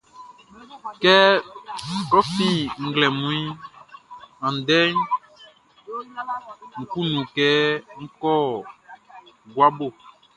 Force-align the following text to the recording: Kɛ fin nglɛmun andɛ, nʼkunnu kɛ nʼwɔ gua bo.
Kɛ 1.01 1.15
fin 2.33 2.59
nglɛmun 2.85 3.41
andɛ, 4.47 4.79
nʼkunnu 6.79 7.21
kɛ 7.35 7.49
nʼwɔ 8.03 8.33
gua 9.53 9.67
bo. 9.77 9.87